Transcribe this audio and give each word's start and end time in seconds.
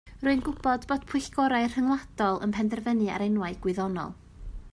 Rwy'n 0.21 0.39
gwybod 0.45 0.87
bod 0.91 1.03
pwyllgorau 1.11 1.67
rhyngwladol 1.73 2.41
yn 2.47 2.57
penderfynu 2.57 3.13
ar 3.19 3.27
enwau 3.27 3.61
gwyddonol 3.67 4.19